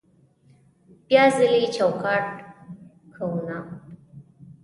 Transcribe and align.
بیا 1.07 1.23
ځلې 1.35 1.63
چوکاټ 1.75 2.25
کوونه 3.15 3.57